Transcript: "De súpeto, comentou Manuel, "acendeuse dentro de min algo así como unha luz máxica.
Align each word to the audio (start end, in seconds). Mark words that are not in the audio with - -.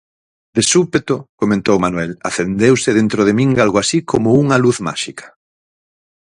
"De 0.55 0.63
súpeto, 0.71 1.15
comentou 1.41 1.77
Manuel, 1.85 2.11
"acendeuse 2.29 2.89
dentro 2.99 3.21
de 3.27 3.33
min 3.39 3.49
algo 3.65 3.77
así 3.79 3.99
como 4.11 4.29
unha 4.43 4.57
luz 4.63 4.77
máxica. 4.87 5.27